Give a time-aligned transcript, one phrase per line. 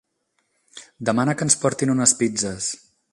[1.11, 2.75] Demana que ens portin unes pizzes.